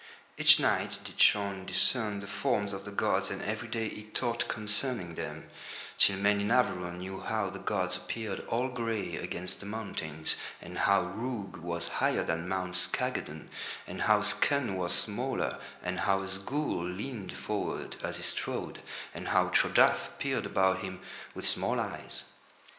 [0.35, 4.47] Each night did Shaun discern the forms of the gods and every day he taught
[4.47, 5.51] concerning them,
[5.99, 10.75] till men in Averon knew how the gods appeared all grey against the mountains, and
[10.75, 13.49] how Rhoog was higher than Mount Scagadon,
[13.85, 18.81] and how Skun was smaller, and how Asgool leaned forward as he strode,
[19.13, 20.99] and how Trodath peered about him
[21.35, 22.23] with small eyes.